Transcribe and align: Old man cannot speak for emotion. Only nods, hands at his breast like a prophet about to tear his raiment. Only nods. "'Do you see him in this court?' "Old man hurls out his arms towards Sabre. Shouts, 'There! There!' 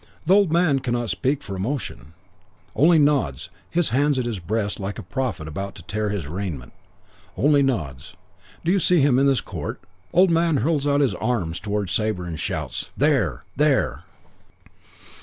Old 0.27 0.51
man 0.51 0.79
cannot 0.79 1.11
speak 1.11 1.43
for 1.43 1.55
emotion. 1.55 2.13
Only 2.75 2.97
nods, 2.97 3.51
hands 3.71 4.17
at 4.17 4.25
his 4.25 4.39
breast 4.39 4.79
like 4.79 4.97
a 4.97 5.03
prophet 5.03 5.47
about 5.47 5.75
to 5.75 5.83
tear 5.83 6.09
his 6.09 6.25
raiment. 6.27 6.73
Only 7.37 7.61
nods. 7.61 8.15
"'Do 8.65 8.71
you 8.71 8.79
see 8.79 8.99
him 8.99 9.19
in 9.19 9.27
this 9.27 9.41
court?' 9.41 9.79
"Old 10.11 10.31
man 10.31 10.57
hurls 10.57 10.87
out 10.87 11.01
his 11.01 11.13
arms 11.13 11.59
towards 11.59 11.91
Sabre. 11.91 12.35
Shouts, 12.35 12.89
'There! 12.97 13.43
There!' 13.55 14.01